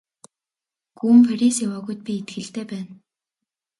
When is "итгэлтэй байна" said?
2.21-2.91